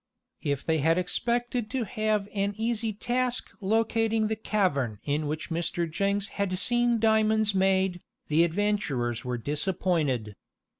[0.41, 5.87] If they had expected to have an easy task locating the cavern in which Mr.
[5.87, 10.35] Jenks had seen diamonds made, the adventurers were disappointed.